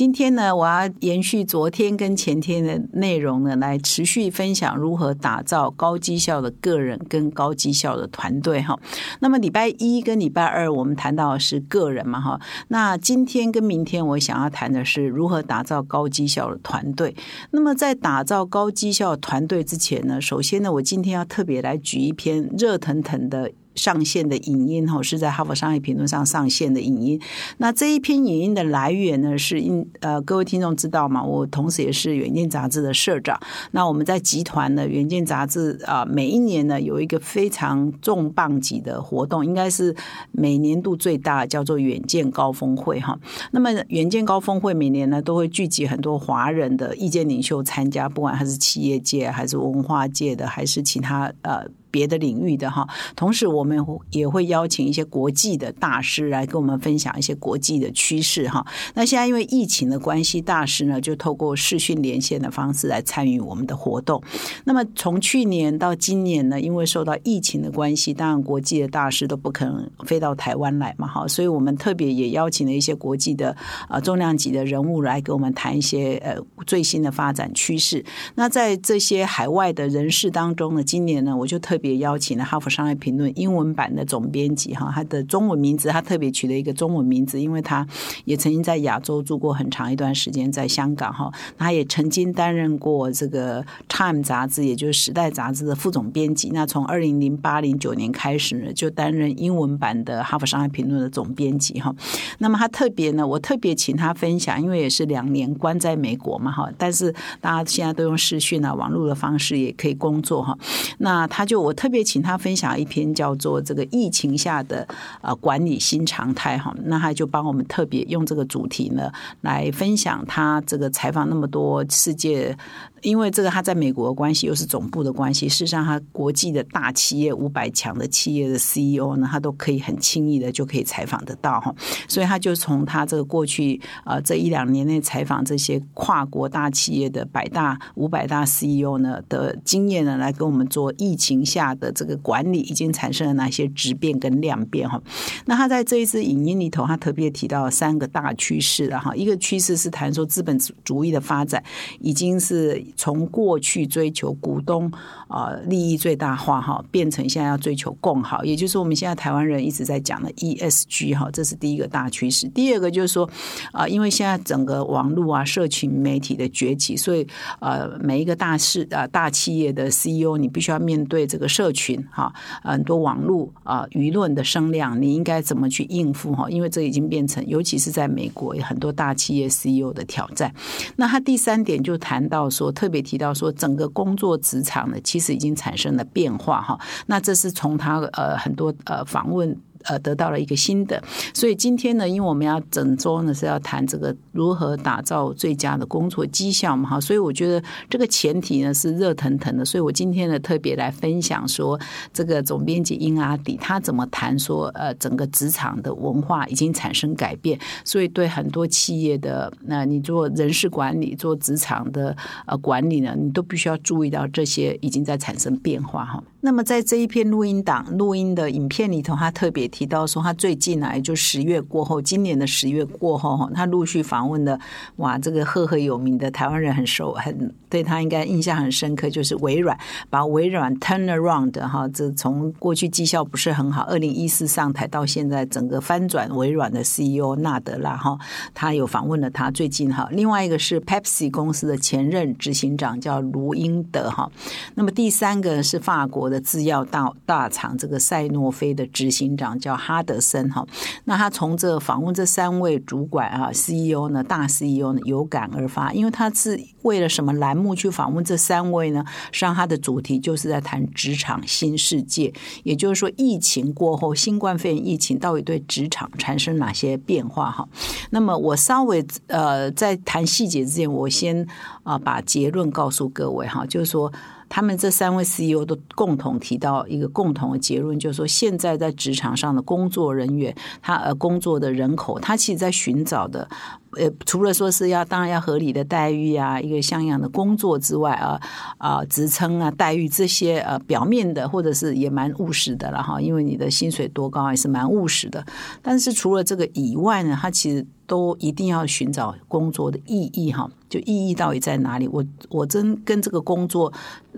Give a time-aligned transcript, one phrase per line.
[0.00, 8.80] 今天呢，我要延续昨天跟前天的内容呢，来持续分享如何打造高绩效的个人跟高绩效的团队哈。
[9.20, 17.14] 那么礼拜一跟礼拜二我们谈到的是个人嘛哈，那今天跟明天我想要谈的是如何打造高绩效的团队。
[17.50, 23.52] 那么在打造高绩效团队之前呢，首先呢，我今天要特别来举一篇热腾腾的。
[23.74, 27.20] 上线的影音哈是在《哈佛商业评论》上上线的影音。
[27.58, 31.22] 那这一篇影音的来源呢，是因呃各位听众知道吗？
[31.22, 33.40] 我同时也是《远见》杂志的社长。
[33.70, 39.94] 那我们在集团呢，《远见》杂志啊，每一年呢有一个非常重磅级的活动，应该是
[40.32, 43.18] 每年度最大，叫做“远见高峰会”哈。
[43.52, 51.64] 那么“远见高峰会”每年呢都会聚集很多华人的意见领袖参加，不管他是企业界还是文化界的，还是其他呃。
[51.90, 58.64] 别的领域的哈，同时我们也会邀请一些国际的大师来跟我们分享一些国际的趋势哈。
[58.94, 64.22] 那现在因为疫情的关系，大师呢就透过视讯连线的方式来参与我们的活动。
[64.64, 73.56] 那么从去年到今年呢，因为受到疫情的关系，当然国际的大师都不可能飞到台湾来嘛哈，所以我们特别也邀请了一些国际的
[73.88, 76.36] 啊重量级的人物来跟我们谈一些呃
[76.66, 78.04] 最新的发展趋势。
[78.34, 87.84] 那在这些海外的人士当中呢，今年呢我就特别邀请了《哈佛商业评论》英文版的总编辑哈，他的中文名字他特别取了一个中文名字，因为他
[88.24, 96.50] 也曾经在亚洲住过很长一段时间，在香港哈，他也曾经担任过这个《Time》杂志，也就是《时代》杂志的副总编辑。
[96.52, 101.94] 那从二零零八零九年开始呢，就担任英文版的《哈佛商业评论》的总编辑哈。
[102.38, 110.56] 那么他特别呢，我特别请他分享，因为也是两年关在美国嘛哈，但是大家现在都用视讯啊、网络的方式也可以工作哈。
[110.98, 112.00] 那他就我我特别。
[112.10, 114.84] 请他分享一篇叫做《这个疫情下的
[115.20, 122.56] 呃管理新常态》哈，那他就帮我们特别用这个主题呢来分享他这个采访那么多世界。
[123.02, 131.74] 因为这个他在美国的关系又是总部的关系，事实上他国际的大企业五百强的企业的 CEO 呢，他都可以很轻易的就可以采访得到哈，
[132.08, 145.00] 所以他就从他这个过去呃这一两年内采访这些跨国大企业的百大五百大 CEO 呢的经验呢，来跟我们做疫情下下的这个管理已经产生了哪些质变跟量变哈。
[145.46, 151.62] 那他在这一次影音里头，他特别提到三个大趋势了哈，一个趋势是谈说资本主义的发展
[152.00, 152.82] 已经是。
[152.96, 154.90] 从过去追求股东
[155.26, 162.48] 啊利益最大化哈，变成现在要追求共好，也就是我们现在台湾人一直在讲的 ESG 哈，这是第一个大趋势。
[162.48, 163.28] 第二个就是说
[163.72, 167.26] 啊，因为现在整个网络啊、社群媒体的崛起，所以
[167.60, 176.48] 呃，每一个大事啊、大企业的 CEO，你必须要面对这个社群哈，很多网络啊舆论的声量，你应该怎么去应付哈？
[176.48, 180.54] 因为这已经变成，尤其是在美国有，很多大企业 CEO 的挑战。
[180.96, 182.70] 那他第三点就谈到说。
[182.72, 186.78] 特别提到说，整个工作职场呢，其实已经产生了变化哈。
[187.06, 189.54] 那这是从他呃很多呃访问。
[189.84, 191.02] 呃，得到了一个新的，
[191.32, 201.78] 所以今天呢，因为我们要整周呢是要谈这个如何打造最佳的工作绩效嘛，哈，所以我觉得这个前提呢是热腾腾的，所以我今天呢特别来分享说，
[202.12, 212.16] 这个总编辑英阿迪他怎么谈说，呃，整个职场的文化已经产生改变，所以对很多企业的，那你做人事管理、做职场的
[212.46, 216.22] 呃管理呢，你都必须要注意到这些已经在产生变化哈。
[216.42, 224.58] 那么在这一篇录音档录音的影片里头，他特别提到说，他最近来就十月过后，今年的十月过后哈，他陆续访问的
[224.96, 229.76] 哇，这个赫赫有名的台湾人很熟，很对他应该印象很深刻，就是微软
[230.08, 238.16] 把微软 turn around 哈，这从过去绩效不是很好，二零一四上台到现在整个翻转，微软的 CEO 纳德拉哈，
[238.54, 244.30] 他有访问了他最近哈，另外一个是 Pepsi 公司的前任执行长叫卢英德哈，
[244.74, 246.30] 那么第三个是法国。
[246.30, 250.66] 的制药大大厂这个赛诺菲的执行长叫哈德森哈，
[251.04, 259.04] 那他从这访问这三位主管啊 CEO 呢，大 CEO 呢有感而发，因为他是为了什么栏目去访问这三位呢？
[259.30, 262.32] 实际上他的主题就是在谈职场新世界，
[262.64, 267.68] 也就是说疫情过后，新冠肺炎疫情到底对职场产生哪些变化哈？
[268.10, 271.46] 那么我稍微呃在谈细节之前，我先
[271.82, 274.10] 啊把结论告诉各位哈，就是说。
[274.50, 283.48] 他们这三位 CEO 都共同提到一个共同的结论，就是说现在在职场上的工作人员，他呃工作的人口，他其实在寻找的。
[283.92, 288.40] 呃，除了说是要当然要合理的待遇啊，一个像样的工作之外啊
[288.78, 295.44] 啊，职称啊，待遇这些呃表面的或者是也蛮务实的了哈，因为你的薪水多高也是蛮务实的。
[295.82, 300.70] 但是除了这个以外呢，他其实都一定要寻找工作的意义哈。
[300.90, 302.06] 就意义到底在哪里？
[302.08, 303.90] 我我真跟这个工作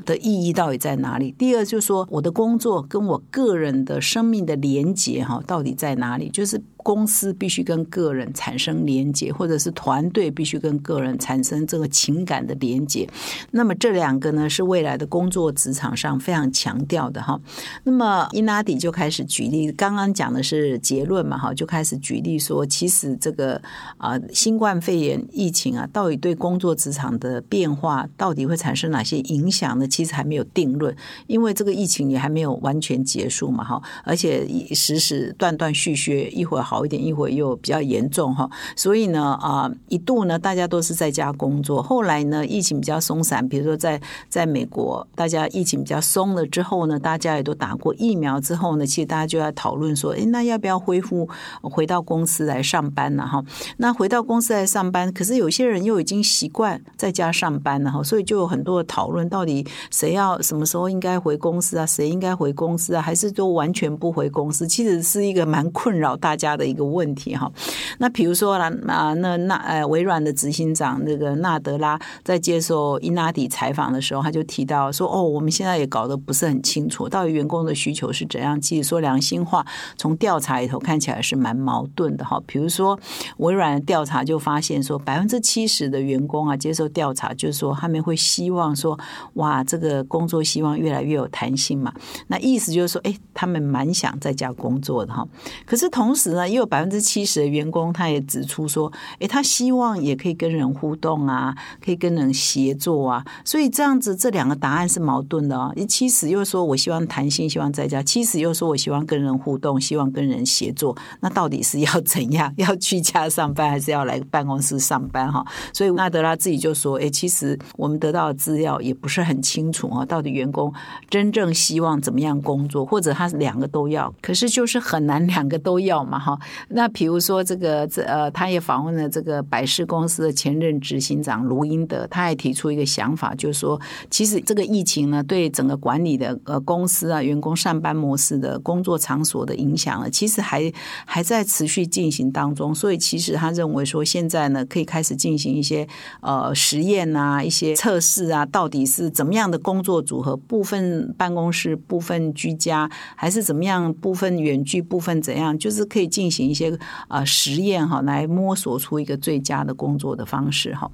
[0.05, 1.33] 的意义到底在哪里？
[1.33, 6.29] 第二就是说，我的工作跟我个人的生命的连结哈，到底在哪里？
[6.29, 13.09] 就是公司必须跟个人产生连结，或者是团队必须跟个人产生这个情感的连结。
[13.53, 17.41] 那么这两个呢，是未来的工作职场上非常强调的哈。
[17.85, 23.61] 那么伊纳迪就开始举例，刚刚讲的是结论嘛哈，就开始举例说，其实这个
[23.97, 29.87] 啊，新冠肺炎疫情啊，到底对工作职场的变化到底会产生哪些影响呢？
[29.87, 30.93] 其实还没有定论，
[31.29, 34.45] 因为这个疫情也还没有完全结束嘛，哈，而且
[34.75, 51.29] 时时断断续续，一会儿好一点，一会儿又比较严重，哈，所以呢，啊，一度呢，大家都是在家工作，后来呢，疫情比较松散，比如说在在美国，大家疫情比较松了之后呢，大家也都打过疫苗之后呢，其实大家就要讨论说，哎，那要不要恢复
[51.63, 53.25] 回到公司来上班呢？
[53.25, 53.45] 哈，
[53.77, 56.21] 那回到公司来上班，可是有些人又已经。
[56.33, 61.85] 习惯在家上班了哈，所以就有很多的讨论，到底谁要什么时候应该回公司啊？
[61.85, 63.03] 谁应该回公司啊？
[63.03, 64.67] 还是都完全不回公司？
[64.67, 67.51] 其实是一个蛮困扰大家的一个问题哈。
[67.99, 78.59] 那比如说啦啊，那那呃，微软的执行长那个纳德拉在接受伊纳迪采访的时候，他就提到说：“哦，我们现在也搞得不是很清楚，到底员工的需求是怎样。
[78.61, 82.41] 其实说良心话，从调查里头看起来是蛮矛盾的哈。
[82.47, 82.99] 比如说
[83.39, 88.99] 微软的调查就发现说，百分之七十的员员工啊，接受调查就是说，他们会希望说，
[89.35, 91.93] 哇，这个工作希望越来越有弹性嘛。
[92.29, 95.27] 那意思就是说，哎，他们蛮想在家工作的哈。
[95.67, 101.55] 可是同时呢，也有百分之七十的员工，他也指出说，哎，他希望也可以跟人互动啊，
[101.85, 103.25] 可以跟人协作啊。
[103.45, 105.75] 所以这样子，这两个答案是矛盾的哦。
[105.89, 110.97] 七十又说我希望弹性，希望在家；七十又说我希望跟人互动，希望跟人协作。
[111.21, 112.53] 那到底是要怎样？
[112.57, 115.33] 要去家上班，还是要来办公室上班？
[115.33, 116.12] 哈，所以那。
[116.13, 120.73] 德拉自己就说：“哎，其实我们得到的资料也不是很清楚啊，到底员工
[121.09, 126.39] 真正希望怎么样工作，或者他两个都要，可是就是很难两个都要嘛，哈。
[126.69, 133.81] 那比如说这个，这呃，他也访问了这个百事公司的前任执行长卢英德，他还提出一个想法，就是说，
[134.11, 140.71] 其实这个疫情呢，对整个管理的呃公司啊，员工上班模式的工作场所的影响呢，其实还
[141.07, 142.75] 还在持续进行当中。
[142.75, 145.89] 所以，其实他认为说，现在呢，可以开始进行一些。
[146.21, 150.37] 呃，实验啊，一些测试啊，到底是怎么样的工作组合？
[150.37, 153.93] 部分办公室，部分居家，还是怎么样？
[153.95, 155.57] 部分远距，部分怎样？
[155.59, 156.79] 就是可以进行一些
[157.09, 160.91] 呃实验哈，来摸索出一个最佳的工作的方式哈。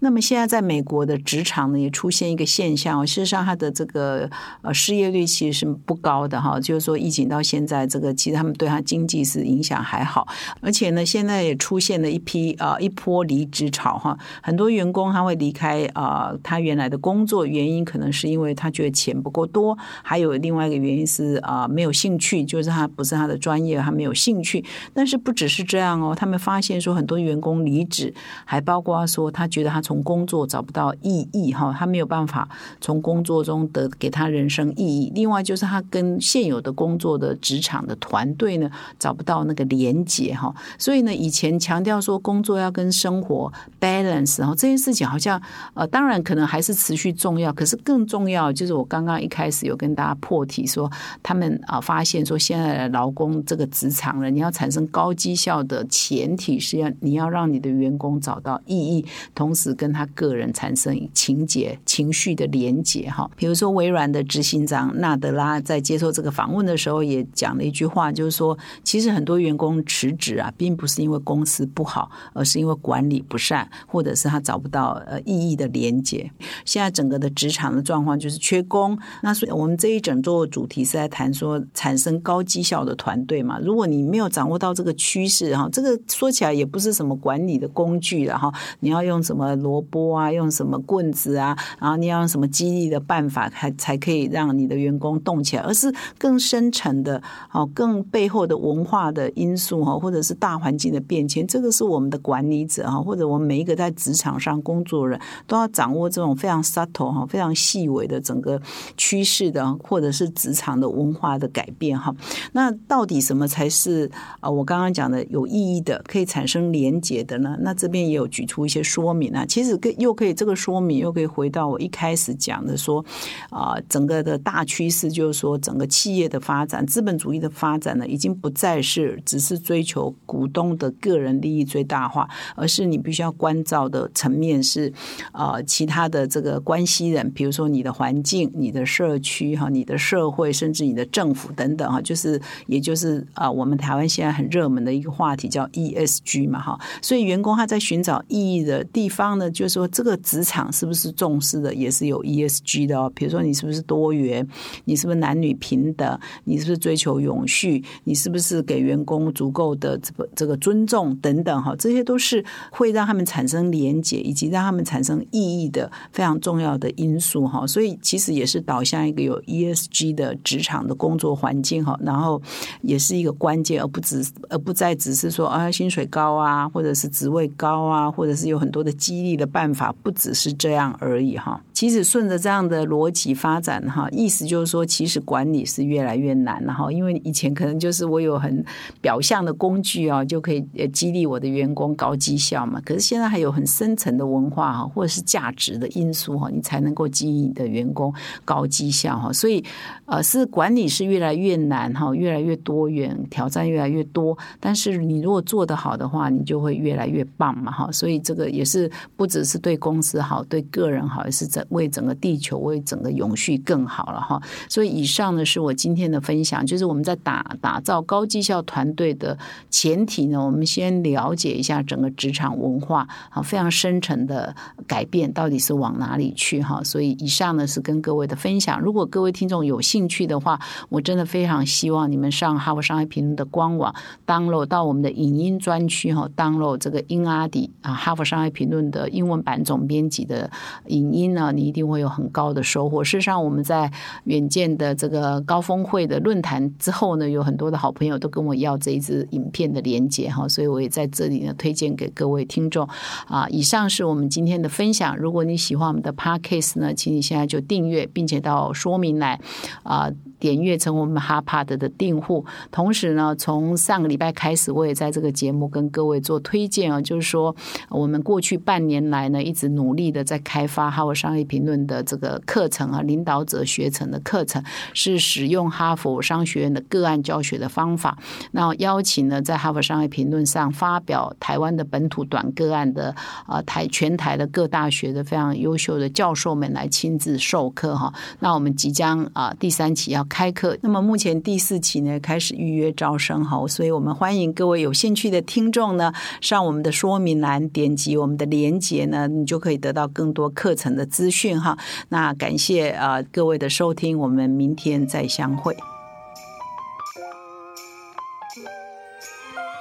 [0.00, 4.28] 那么现在在美国的职场呢，也出现一个现象，事实上它的这个
[4.62, 10.26] 呃失业率其实是不高的哈，就是说疫情到现在，这个其实他们对他经济是影响还好，
[10.60, 24.64] 而且呢，现在也出现了一批啊一波离职潮哈，很多员工他会离开啊他原来的工作，原因可能是因为他觉得钱不够多，还有另外一个原因是啊没有兴趣，就是他不是他的专业，他没有兴趣。
[24.92, 28.12] 但是不只是这样哦，他们发现说很多员工离职，
[28.44, 32.48] 还包括说他觉得他从工作找不到意义哈，他没有办法
[32.80, 35.12] 从工作中得给他人生意义。
[35.14, 40.54] 另外就是他跟现有的工作的职场的团队呢找不到那个连接哈。
[40.78, 45.40] 所以呢，以前强调说工作要跟生活 balance 然后，这件事情好像
[45.74, 47.52] 呃，当然可能还是持续重要。
[47.52, 50.90] 可是更重要就是我刚刚一开始有跟大家破题说，
[51.22, 59.72] 他们啊发现说现在的劳工这个职场人，你要产生高绩效的前提是要你要让你的员工找到意义，同时。
[59.82, 63.28] 跟他个人产生情节、情绪的连结哈。
[63.34, 76.30] 比如说，微软的执行长纳德拉在接受这个访问的时候，也讲了一句话，就是说，其实很多员工辞职啊，并不是因为公司不好，而是因为管理不善，或者是是他找不到呃意义的连接。
[76.64, 78.98] 现在整个的职场的状况就是缺工。
[79.22, 83.58] 那所以我们这一整座主题是在谈说产生高绩效的团队嘛。
[83.60, 88.52] 如果你没有掌握到这个趋势哈，这个说起来也不是什么管理的工具了哈。
[88.80, 89.52] 你要用什么？
[89.62, 91.56] 萝卜啊，用什么棍子啊？
[91.78, 95.62] 然后你要用什么激励的办法，才才可以让你的员工动起来？
[95.62, 108.60] 而是更深层的，哦，更背后的文化的因素哈，或者是大环境的变迁，这个是我们的管理者哈，或者我们每一个在职职场上工作人都要掌握这种非常 subtle 哈、非常细微的整个
[108.96, 112.14] 趋势的，或者是职场的文化的改变哈。
[112.52, 114.50] 那到底什么才是啊？
[114.50, 117.56] 我刚刚讲的有意义的，可以产生连结的呢？
[117.60, 119.46] 那这边也有举出一些说明啊。
[119.46, 123.02] 其实跟又可以这个说明又可以回到我一开始讲的说
[123.48, 134.92] 啊，整个的大趋势就是说，整个企业的发展，资本主义的发展呢，已经不再是只是追求股东的个人利益最大化，而是你必须要关照的层面是
[135.32, 154.46] 啊，其他的这个关系人，比如说你的环境、你的社区哈、你的社会，甚至你的政府等等哈，就是也就是啊，我们台湾现在很热门的一个话题叫 ESG 嘛哈，所以员工他在寻找意义的地方呢，就是说这个职场是不是重视的，也是有 ESG 的哦，比如说你是不是多元，
[154.84, 167.66] 你是不是男女平等，你是不是追求永续，你是不是给员工足够的这个这个尊重等等哈，这些都是会让他们产生联连结，以及让他们产生意义的非常重要的因素哈。
[167.66, 172.40] 所以其实也是导向一个有 ESG 的职场的工作环境哈，然后
[172.80, 181.62] 也是一个关键，而不只而不再只是说啊薪水高啊，或者是职位高啊，或者是有很多的激励的办法，不只是这样而已哈。
[181.72, 188.64] 其实顺着这样的逻辑发展哈，意思就是说，其实管理是越来越难了哈，因为以前可能就是我有很
[189.00, 192.80] 表象的工具啊，就可以激励我的员工高绩效嘛。
[192.84, 199.32] 可是现在还有很深层的文化哈，或者是价值的因素哈，你才能够激励你的员工高绩效哈。
[199.32, 199.64] 所以
[200.06, 204.38] 呃，是管理是越来越难哈，越来越多元，挑战越来越多。
[204.60, 207.90] 但是你如果做得好的话，你就会越来越棒嘛哈。
[207.90, 214.40] 所以这个也是不只是对公司好，对个人好，也是整为整个地球、为整个永续更好了哈。
[214.68, 219.36] 所以以上呢是我今天的分享，就是我们在打打造高绩效团队的
[219.70, 224.54] 前提呢，我们先了解一下整个职场文化啊，非常深层的
[224.86, 226.80] 改变到底是往哪里去哈。
[226.84, 228.80] 所以以上呢是跟各位的分享。
[228.80, 233.94] 如果各位听众有兴趣的话，我真的非常希望你们上哈佛商业评论的官网
[234.26, 240.50] ，download 到我们的影音专区哈，download 这个英阿迪啊哈佛商业评论的英文版总编辑的
[240.88, 243.02] 影音呢，你一定会有很高的收获。
[243.02, 243.90] 事实上，我们在
[244.24, 252.86] 远见的这个高峰会的论坛之后呢，有很多的好朋友都跟我要这一支影片的连接哈，所以我也在这里呢推荐给各位听众
[253.26, 253.46] 啊。
[253.52, 255.14] 以上是我们今天的分享。
[255.18, 259.38] 如果你喜欢我们的 podcast 呢，请你现在就订阅，并且到说明来
[259.82, 260.10] 啊。
[260.42, 267.54] 点阅成我们哈帕德的订户，同时呢，从上个礼拜开始，我也在这个节目跟各位做推荐啊，就是说
[267.88, 274.60] 我们过去半年来呢，一直努力的在开发哈佛商业评论的这个课程啊，领导者学程的课程，
[274.94, 278.18] 是使用哈佛商学院的个案教学的方法，
[278.50, 283.14] 那邀请呢，在哈佛商业评论上发表台湾的本土短个案的
[283.46, 290.26] 啊台全台的各大学的非常优秀的教授们来亲自授课哈，那我们即将啊第三期要。
[290.32, 296.10] 开课，那么目前第四期呢开始预约招生哈，所以我们欢迎各位有兴趣的听众呢
[296.40, 301.76] 上我们的说明栏点击我们的链接呢，你就可以得到更多课程的资讯哈。
[302.08, 305.76] 那感谢啊各位的收听，我们明天再相会。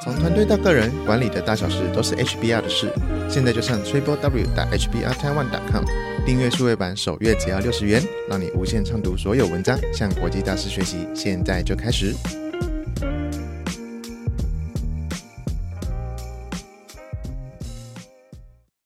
[0.03, 2.91] 从团队到个人，管理的大小事都是 HBR 的事。
[3.29, 5.83] 现在就上 triple w 打 hbr taiwan com
[6.25, 11.07] 订阅数位版，首月只要六十元，让你无限畅读所有文章，向国际大师学习。
[11.13, 12.15] 现在就开始。